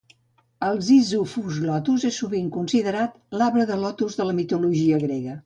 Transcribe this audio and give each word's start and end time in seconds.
El 0.67 0.79
"Ziziphus 0.87 1.59
lotus" 1.65 2.05
és 2.11 2.17
sovint 2.23 2.49
considerat 2.57 3.15
l'arbre 3.43 3.69
de 3.73 3.79
lotus 3.85 4.19
de 4.23 4.29
la 4.31 4.37
mitologia 4.41 5.03
grega. 5.07 5.39